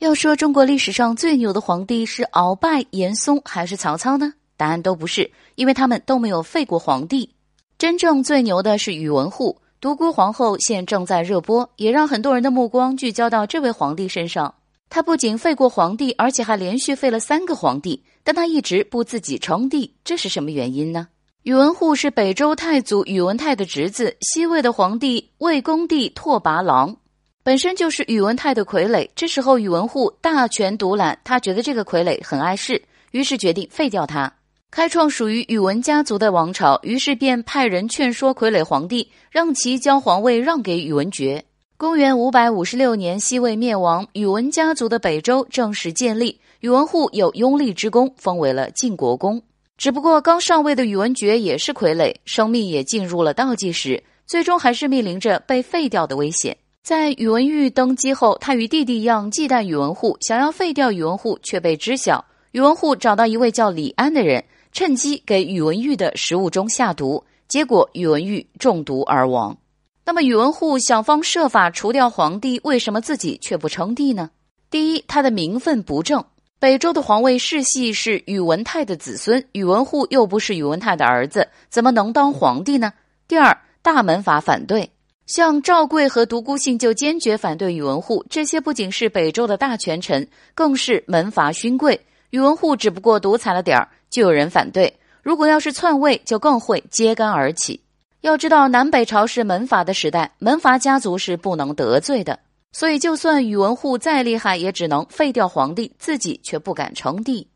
[0.00, 4.32] 要说中国历史上最牛的皇帝是鳌拜、严嵩还是曹操呢？
[4.56, 7.28] 答案都不是，因为他们都没有废过皇帝。
[7.76, 14.54] 真正最牛的是宇文护，独孤皇后现正在热播，也让很多人的目光聚焦到这位皇帝身上。
[14.88, 21.08] 他不仅废过皇帝，而且还连续废了三个皇帝，但他一直不自己称帝，这是什么原因呢？
[21.42, 26.96] 宇文护是北周太祖宇文泰的侄子，西魏的皇帝魏恭帝拓跋郎，
[27.50, 29.08] 本身就是宇文泰的傀儡。
[29.16, 34.32] 这时候宇文护大权独揽，他觉得这个傀儡很碍事，于是决定废掉他，
[34.70, 36.78] 开创属于宇文家族的王朝。
[36.84, 41.44] 于是便派人劝说傀儡皇帝，让其将皇位让给宇文觉。
[41.76, 46.40] 公元五百五十六年，西魏灭亡，宇文家族的北周正式建立。
[46.60, 49.42] 宇文护有拥立之功，封为了晋国公。
[49.76, 56.56] 只不过刚上位的宇文觉也是傀儡，生命也进入了倒计时，最终还是面临着被废掉的危险。
[56.82, 62.24] 在宇文毓登基后，他与弟弟一样忌惮宇文护，想要废掉宇文护，却被知晓。
[62.52, 69.56] 宇文护找到一位叫李安的人，趁机给宇文毓的食物中下毒，结果宇文毓中毒而亡。
[70.04, 74.30] 那么宇文护想方设法除掉皇帝，为什么自己却不称帝呢？
[74.70, 76.24] 第一，他的名分不正。
[76.58, 82.92] 北周的皇位世系是宇文泰的子孙，宇文护又不是宇文泰的儿子，怎么能当皇帝呢？
[83.28, 84.90] 第二，大门阀反对，
[85.30, 88.24] 像赵贵和独孤信就坚决反对宇文护。
[88.28, 92.00] 这些不仅是北周的大权臣，更是门阀勋贵。
[92.30, 94.92] 宇文护只不过独裁了点儿，就有人反对。
[95.22, 97.80] 如果要是篡位，就更会揭竿而起。
[98.22, 102.40] 要知道，南北朝是门阀的时代，门阀家族是不能得罪的，
[102.72, 107.46] 所以就算宇文护再厉害，也只能废掉皇帝，自己却不敢称帝。